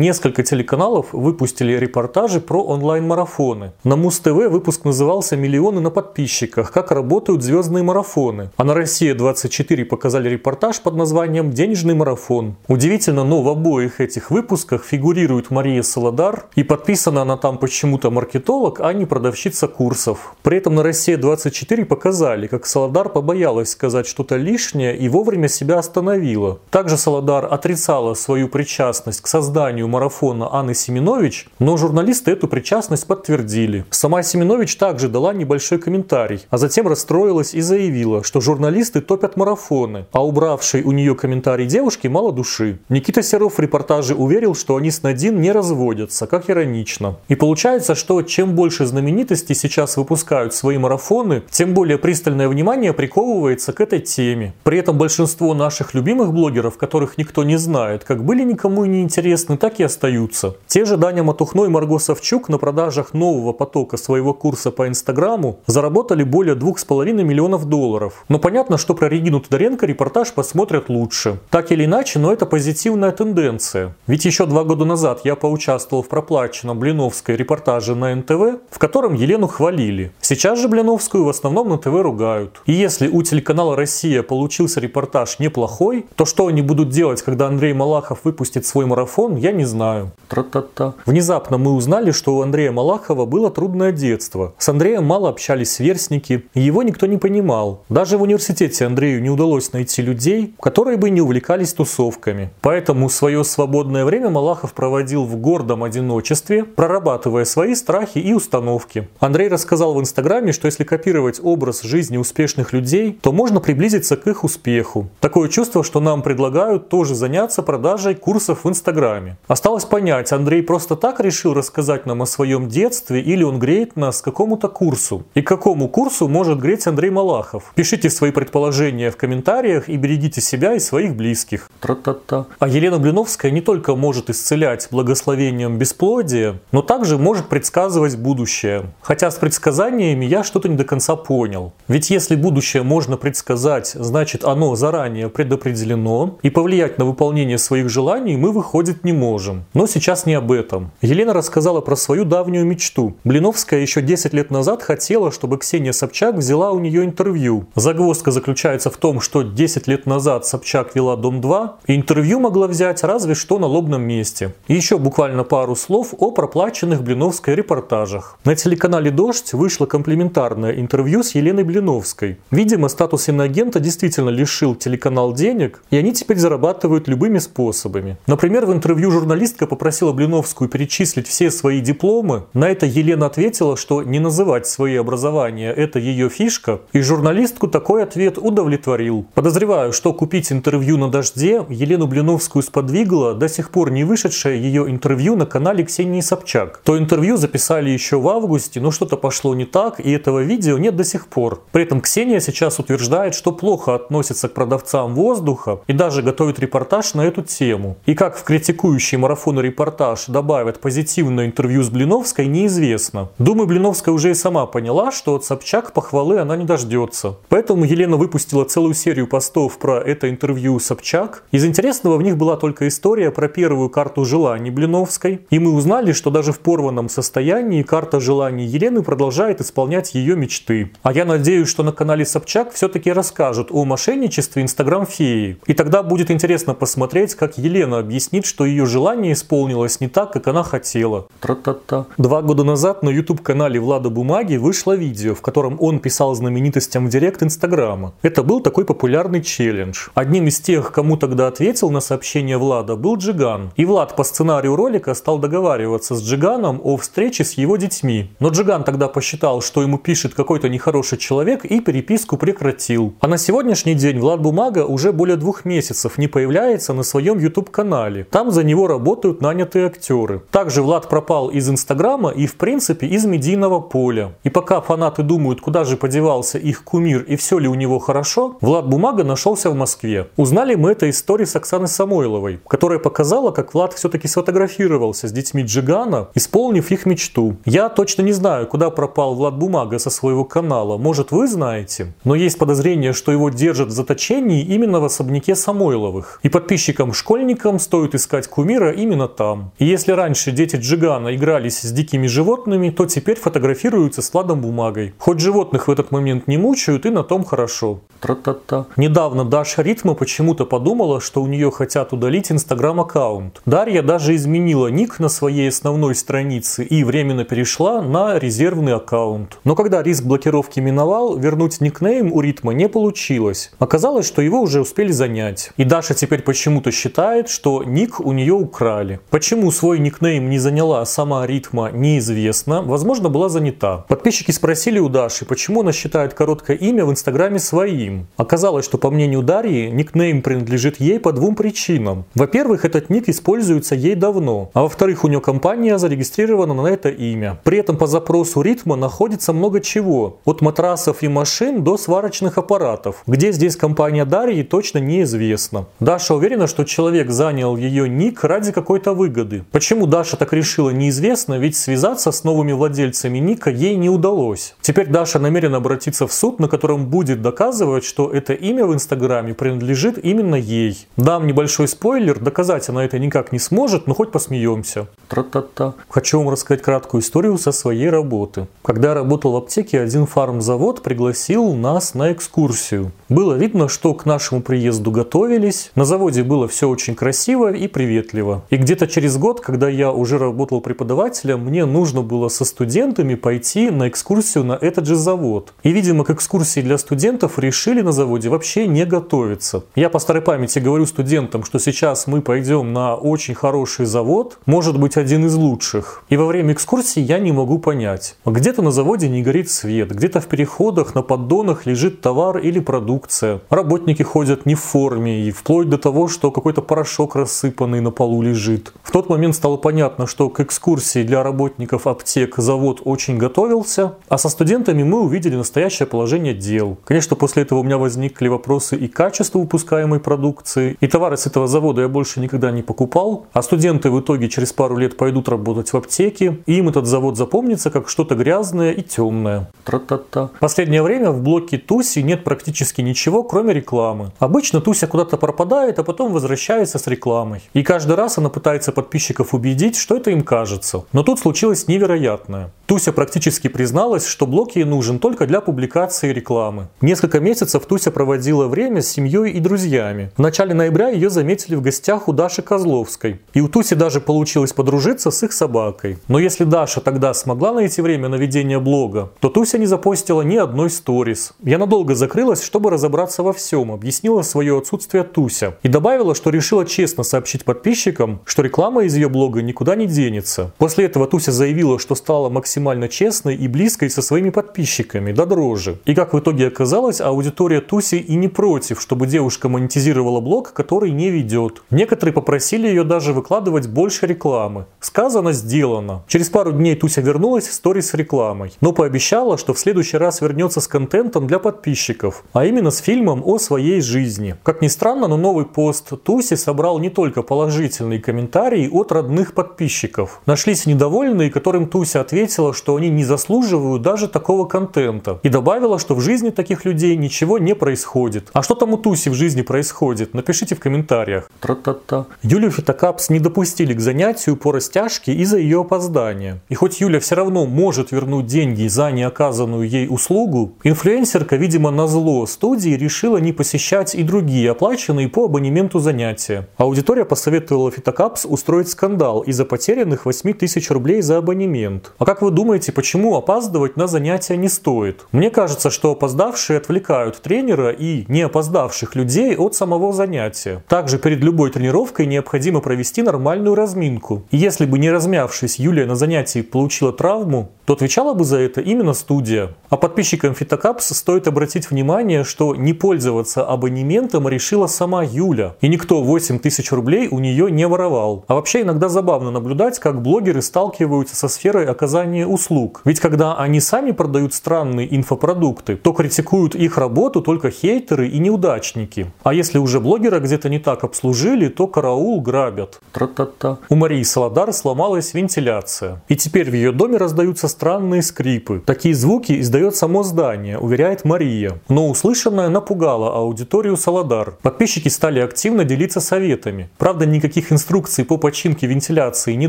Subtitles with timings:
[0.00, 3.72] Несколько телеканалов выпустили репортажи про онлайн-марафоны.
[3.84, 6.72] На Муз-ТВ выпуск назывался «Миллионы на подписчиках.
[6.72, 8.48] Как работают звездные марафоны».
[8.56, 12.56] А на «Россия-24» показали репортаж под названием «Денежный марафон».
[12.66, 18.80] Удивительно, но в обоих этих выпусках фигурирует Мария Солодар, и подписана она там почему-то маркетолог,
[18.80, 20.34] а не продавщица курсов.
[20.42, 26.58] При этом на «Россия-24» показали, как Солодар побоялась сказать что-то лишнее и вовремя себя остановила.
[26.70, 33.84] Также Солодар отрицала свою причастность к созданию марафона Анны Семенович, но журналисты эту причастность подтвердили.
[33.90, 40.06] Сама Семенович также дала небольшой комментарий, а затем расстроилась и заявила, что журналисты топят марафоны,
[40.12, 42.78] а убравшей у нее комментарий девушки мало души.
[42.88, 47.16] Никита Серов в репортаже уверил, что они с Надин не разводятся, как иронично.
[47.28, 53.72] И получается, что чем больше знаменитостей сейчас выпускают свои марафоны, тем более пристальное внимание приковывается
[53.72, 54.54] к этой теме.
[54.62, 59.02] При этом большинство наших любимых блогеров, которых никто не знает, как были никому и не
[59.02, 60.56] интересны, так и остаются.
[60.66, 65.60] Те же Даня Матухно и Марго Савчук на продажах нового потока своего курса по Инстаграму
[65.66, 68.24] заработали более 2,5 миллионов долларов.
[68.28, 71.38] Но понятно, что про Регину Тодоренко репортаж посмотрят лучше.
[71.50, 73.94] Так или иначе, но это позитивная тенденция.
[74.06, 79.14] Ведь еще два года назад я поучаствовал в проплаченном Блиновской репортаже на НТВ, в котором
[79.14, 80.12] Елену хвалили.
[80.20, 82.60] Сейчас же Блиновскую в основном на ТВ ругают.
[82.66, 87.72] И если у телеканала «Россия» получился репортаж неплохой, то что они будут делать, когда Андрей
[87.72, 90.12] Малахов выпустит свой марафон, я не знаю.
[90.28, 90.94] Тра-та-та.
[91.06, 94.54] Внезапно мы узнали, что у Андрея Малахова было трудное детство.
[94.58, 97.84] С Андреем мало общались сверстники, его никто не понимал.
[97.88, 102.50] Даже в университете Андрею не удалось найти людей, которые бы не увлекались тусовками.
[102.60, 109.08] Поэтому свое свободное время Малахов проводил в гордом одиночестве, прорабатывая свои страхи и установки.
[109.18, 114.26] Андрей рассказал в Инстаграме, что если копировать образ жизни успешных людей, то можно приблизиться к
[114.26, 115.08] их успеху.
[115.20, 119.36] Такое чувство, что нам предлагают тоже заняться продажей курсов в Инстаграме.
[119.50, 124.22] Осталось понять, Андрей просто так решил рассказать нам о своем детстве или он греет нас
[124.22, 125.24] какому-то курсу.
[125.34, 127.72] И какому курсу может греть Андрей Малахов?
[127.74, 131.68] Пишите свои предположения в комментариях и берегите себя и своих близких.
[131.80, 132.46] Тра-та-та.
[132.60, 138.84] А Елена Блиновская не только может исцелять благословением бесплодия, но также может предсказывать будущее.
[139.00, 141.72] Хотя с предсказаниями я что-то не до конца понял.
[141.88, 148.36] Ведь если будущее можно предсказать, значит оно заранее предопределено, и повлиять на выполнение своих желаний
[148.36, 149.39] мы, выходит, не можем.
[149.74, 150.90] Но сейчас не об этом.
[151.00, 153.16] Елена рассказала про свою давнюю мечту.
[153.24, 157.66] Блиновская еще 10 лет назад хотела, чтобы Ксения Собчак взяла у нее интервью.
[157.74, 163.02] Загвоздка заключается в том, что 10 лет назад Собчак вела Дом-2, и интервью могла взять
[163.02, 164.54] разве что на лобном месте.
[164.68, 168.38] И еще буквально пару слов о проплаченных Блиновской репортажах.
[168.44, 172.38] На телеканале «Дождь» вышло комплементарное интервью с Еленой Блиновской.
[172.50, 178.16] Видимо, статус иноагента действительно лишил телеканал денег, и они теперь зарабатывают любыми способами.
[178.26, 182.46] Например, в интервью журналистка попросила Блиновскую перечислить все свои дипломы.
[182.52, 188.02] На это Елена ответила, что не называть свои образования– это ее фишка, и журналистку такой
[188.02, 189.24] ответ удовлетворил.
[189.34, 194.90] Подозреваю, что купить интервью на «Дожде» Елену Блиновскую сподвигло до сих пор не вышедшее ее
[194.90, 196.80] интервью на канале Ксении Собчак.
[196.82, 200.96] То интервью записали еще в августе, но что-то пошло не так, и этого видео нет
[200.96, 201.62] до сих пор.
[201.70, 207.14] При этом Ксения сейчас утверждает, что плохо относится к продавцам воздуха и даже готовит репортаж
[207.14, 207.96] на эту тему.
[208.06, 213.28] И как в критикующий марафон репортаж добавят позитивное интервью с Блиновской, неизвестно.
[213.38, 217.36] Думаю, Блиновская уже и сама поняла, что от Собчак похвалы она не дождется.
[217.48, 221.44] Поэтому Елена выпустила целую серию постов про это интервью Собчак.
[221.52, 225.40] Из интересного в них была только история про первую карту желаний Блиновской.
[225.50, 230.90] И мы узнали, что даже в порванном состоянии карта желаний Елены продолжает исполнять ее мечты.
[231.02, 235.58] А я надеюсь, что на канале Собчак все-таки расскажут о мошенничестве Инстаграм-феи.
[235.66, 240.48] И тогда будет интересно посмотреть, как Елена объяснит, что ее желание исполнилось не так, как
[240.48, 241.26] она хотела.
[241.40, 242.06] Тра-та-та.
[242.18, 247.10] Два года назад на YouTube-канале Влада Бумаги вышло видео, в котором он писал знаменитостям в
[247.10, 248.12] директ Инстаграма.
[248.22, 250.08] Это был такой популярный челлендж.
[250.14, 253.70] Одним из тех, кому тогда ответил на сообщение Влада, был Джиган.
[253.76, 258.30] И Влад по сценарию ролика стал договариваться с Джиганом о встрече с его детьми.
[258.40, 263.14] Но Джиган тогда посчитал, что ему пишет какой-то нехороший человек и переписку прекратил.
[263.20, 268.24] А на сегодняшний день Влад Бумага уже более двух месяцев не появляется на своем YouTube-канале.
[268.30, 270.42] Там за него работают нанятые актеры.
[270.50, 274.32] Также Влад пропал из Инстаграма и в принципе из медийного поля.
[274.44, 278.58] И пока фанаты думают, куда же подевался их кумир и все ли у него хорошо,
[278.60, 280.28] Влад Бумага нашелся в Москве.
[280.36, 285.62] Узнали мы это истории с Оксаной Самойловой, которая показала, как Влад все-таки сфотографировался с детьми
[285.62, 287.56] Джигана, исполнив их мечту.
[287.64, 290.98] Я точно не знаю, куда пропал Влад Бумага со своего канала.
[290.98, 292.12] Может, вы знаете?
[292.24, 296.40] Но есть подозрение, что его держат в заточении именно в особняке Самойловых.
[296.42, 299.72] И подписчикам-школьникам стоит искать кумира мира именно там.
[299.78, 305.14] И если раньше дети Джигана игрались с дикими животными, то теперь фотографируются с ладом бумагой.
[305.18, 308.00] Хоть животных в этот момент не мучают, и на том хорошо.
[308.20, 308.86] Тра-та-та.
[308.96, 313.62] Недавно Даша Ритма почему-то подумала, что у нее хотят удалить инстаграм-аккаунт.
[313.66, 319.58] Дарья даже изменила ник на своей основной странице и временно перешла на резервный аккаунт.
[319.64, 323.72] Но когда риск блокировки миновал, вернуть никнейм у Ритма не получилось.
[323.78, 325.70] Оказалось, что его уже успели занять.
[325.78, 329.18] И Даша теперь почему-то считает, что ник у нее украли.
[329.30, 332.82] Почему свой никнейм не заняла сама Ритма, неизвестно.
[332.82, 334.04] Возможно, была занята.
[334.08, 338.26] Подписчики спросили у Даши, почему она считает короткое имя в инстаграме своим.
[338.36, 342.24] Оказалось, что по мнению Дарьи, никнейм принадлежит ей по двум причинам.
[342.36, 347.58] Во-первых, этот ник используется ей давно, а во-вторых, у нее компания зарегистрирована на это имя.
[347.64, 353.24] При этом по запросу ритма находится много чего, от матрасов и машин до сварочных аппаратов.
[353.26, 355.86] Где здесь компания Дарьи, точно неизвестно.
[355.98, 359.64] Даша уверена, что человек занял ее ник ради какой-то выгоды.
[359.72, 364.74] Почему Даша так решила, неизвестно, ведь связаться с новыми владельцами ника ей не удалось.
[364.80, 369.54] Теперь Даша намерена обратиться в суд, на котором будет доказывать, что это имя в Инстаграме
[369.54, 371.06] принадлежит именно ей.
[371.16, 375.08] Дам небольшой спойлер, доказать она это никак не сможет, но хоть посмеемся.
[375.30, 375.94] Тра-та-та.
[376.08, 378.66] Хочу вам рассказать краткую историю со своей работы.
[378.82, 383.12] Когда я работал в аптеке, один фармзавод пригласил нас на экскурсию.
[383.28, 385.92] Было видно, что к нашему приезду готовились.
[385.94, 388.64] На заводе было все очень красиво и приветливо.
[388.70, 393.90] И где-то через год, когда я уже работал преподавателем, мне нужно было со студентами пойти
[393.90, 395.72] на экскурсию на этот же завод.
[395.84, 399.84] И, видимо, к экскурсии для студентов решили на заводе вообще не готовиться.
[399.94, 404.98] Я по старой памяти говорю студентам, что сейчас мы пойдем на очень хороший завод, может
[404.98, 406.24] быть один из лучших.
[406.28, 408.36] И во время экскурсии я не могу понять.
[408.44, 413.60] Где-то на заводе не горит свет, где-то в переходах на поддонах лежит товар или продукция.
[413.70, 418.42] Работники ходят не в форме и вплоть до того, что какой-то порошок рассыпанный на полу
[418.42, 418.92] лежит.
[419.02, 424.38] В тот момент стало понятно, что к экскурсии для работников аптек завод очень готовился, а
[424.38, 426.98] со студентами мы увидели настоящее положение дел.
[427.04, 431.66] Конечно, после этого у меня возникли вопросы и качества выпускаемой продукции, и товары с этого
[431.66, 435.92] завода я больше никогда не покупал, а студенты в итоге через пару лет пойдут работать
[435.92, 439.70] в аптеке, и им этот завод запомнится как что-то грязное и темное.
[439.84, 440.50] Тра-та-та.
[440.60, 444.32] Последнее время в блоке Туси нет практически ничего, кроме рекламы.
[444.38, 447.62] Обычно Туся куда-то пропадает, а потом возвращается с рекламой.
[447.72, 451.04] И каждый раз она пытается подписчиков убедить, что это им кажется.
[451.12, 452.70] Но тут случилось невероятное.
[452.86, 456.88] Туся практически призналась, что блок ей нужен только для публикации рекламы.
[457.00, 460.32] Несколько месяцев Туся проводила время с семьей и друзьями.
[460.36, 463.40] В начале ноября ее заметили в гостях у Даши Козловской.
[463.54, 466.18] И у Туси даже получилось подружиться с их собакой.
[466.28, 470.56] Но если Даша тогда смогла найти время на ведение блога, то Туся не запостила ни
[470.56, 471.52] одной сторис.
[471.62, 475.76] Я надолго закрылась, чтобы разобраться во всем, объяснила свое отсутствие Туся.
[475.82, 480.72] И добавила, что решила честно сообщить подписчикам, что реклама из ее блога никуда не денется.
[480.78, 485.98] После этого Туся заявила, что стала максимально честной и близкой со своими подписчиками, до дрожи.
[486.04, 491.10] И как в итоге оказалось, аудитория Туси и не против, чтобы девушка монетизировала блог, который
[491.10, 491.82] не ведет.
[491.90, 494.86] Некоторые попросили ее даже выкладывать больше рекламы.
[495.00, 496.22] Сказано, сделано.
[496.28, 500.40] Через пару дней Туся вернулась в сторис с рекламой, но пообещала, что в следующий раз
[500.40, 504.56] вернется с контентом для подписчиков, а именно с фильмом о своей жизни.
[504.62, 510.42] Как ни странно, но новый пост Туси собрал не только положительные комментарии от родных подписчиков.
[510.46, 515.40] Нашлись недовольные, которым Туся ответила, что они не заслуживают даже такого контента.
[515.42, 518.50] И добавила, что в жизни таких людей ничего не происходит.
[518.52, 520.34] А что там у Туси в жизни происходит?
[520.34, 521.50] Напишите в комментариях.
[521.60, 522.26] Тра-та-та.
[522.42, 526.62] Юлию Фитокапс не допустили к занятию по растяжке из-за ее опоздания.
[526.68, 532.06] И хоть Юля все равно может вернуть деньги за неоказанную ей услугу, инфлюенсерка, видимо, на
[532.06, 536.68] зло студии решила не посещать и другие оплаченные по абонементу занятия.
[536.76, 542.12] Аудитория посоветовала Фитокапс устроить скандал из-за потерянных 8 тысяч рублей за абонемент.
[542.18, 545.26] А как вы думаете, почему опаздывать на занятия не стоит?
[545.32, 550.82] Мне кажется, что опоздавшие отвлекают тренера и не опоздавших людей от самого занятия.
[550.88, 554.42] Также перед любой тренировкой необходимо провести нормальную разминку.
[554.50, 558.82] И если бы не размявшись Юлия на занятии получила травму, то отвечала бы за это
[558.82, 559.70] именно студия.
[559.88, 565.76] А подписчикам Фитокапс стоит обратить внимание, что не пользоваться абонементом решила сама Юля.
[565.80, 568.44] И никто 8 тысяч рублей у нее не воровал.
[568.48, 573.00] А вообще иногда забавно наблюдать, как блогеры сталкиваются со сферой оказания услуг.
[573.06, 579.32] Ведь когда они сами продают странные инфопродукты, то критикуют их работу только хейтеры и неудачники.
[579.42, 583.00] А если уже блогера где-то не так обслужили, то караул грабят.
[583.12, 583.78] Тра-та-та.
[583.88, 586.24] У Марии Солодовой Солодар сломалась вентиляция.
[586.26, 588.82] И теперь в ее доме раздаются странные скрипы.
[588.84, 591.80] Такие звуки издает само здание, уверяет Мария.
[591.88, 594.54] Но услышанное напугало аудиторию Солодар.
[594.60, 596.90] Подписчики стали активно делиться советами.
[596.98, 599.68] Правда, никаких инструкций по починке вентиляции не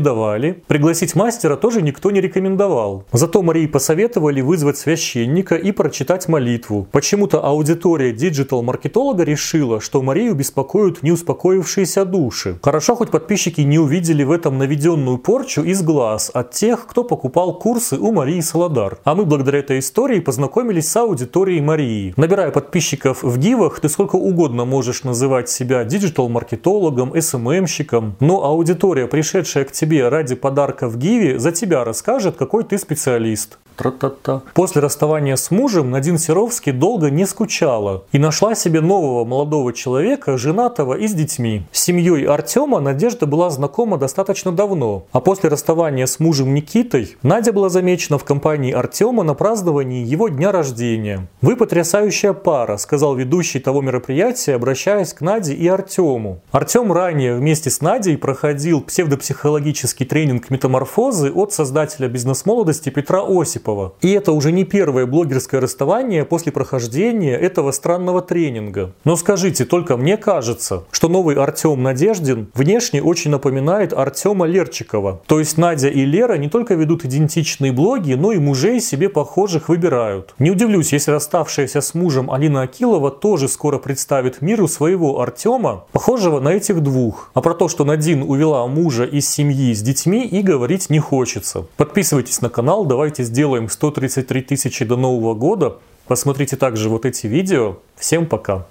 [0.00, 0.64] давали.
[0.66, 3.04] Пригласить мастера тоже никто не рекомендовал.
[3.12, 6.88] Зато Марии посоветовали вызвать священника и прочитать молитву.
[6.90, 12.58] Почему-то аудитория digital-маркетолога решила, что Марию беспокоят неуспокоившиеся души.
[12.60, 17.58] Хорошо, хоть подписчики не увидели в этом наведенную порчу и сглаз от тех, кто покупал
[17.58, 18.98] курсы у Марии Солодар.
[19.04, 22.14] А мы благодаря этой истории познакомились с аудиторией Марии.
[22.16, 29.64] Набирая подписчиков в гивах, ты сколько угодно можешь называть себя digital-маркетологом, СММщиком, но аудитория, пришедшая
[29.64, 33.58] к тебе ради подарка в гиве, за тебя расскажет, какой ты специалист.
[33.76, 34.42] Тра-та-та.
[34.54, 40.36] После расставания с мужем Надин Серовский долго не скучала и нашла себе нового молодого человека,
[40.36, 41.62] женатого и с детьми.
[41.72, 47.52] С семьей Артема Надежда была знакома достаточно давно, а после расставания с мужем Никитой Надя
[47.52, 51.26] была замечена в компании Артема на праздновании его дня рождения.
[51.40, 56.40] «Вы потрясающая пара»,— сказал ведущий того мероприятия, обращаясь к Наде и Артему.
[56.52, 63.94] Артем ранее вместе с Надей проходил псевдопсихологический тренинг метаморфозы от создателя бизнес-молодости Петра Осипова Осипова.
[64.02, 68.92] И это уже не первое блогерское расставание после прохождения этого странного тренинга.
[69.04, 75.20] Но скажите, только мне кажется, что новый Артем Надеждин внешне очень напоминает Артема Лерчикова.
[75.26, 79.68] То есть Надя и Лера не только ведут идентичные блоги, но и мужей себе похожих
[79.68, 80.34] выбирают.
[80.38, 86.40] Не удивлюсь, если расставшаяся с мужем Алина Акилова тоже скоро представит миру своего Артема, похожего
[86.40, 87.30] на этих двух.
[87.34, 91.66] А про то, что Надин увела мужа из семьи с детьми и говорить не хочется.
[91.76, 95.76] Подписывайтесь на канал, давайте сделаем сделаем 133 тысячи до Нового года.
[96.06, 97.76] Посмотрите также вот эти видео.
[97.96, 98.66] Всем пока!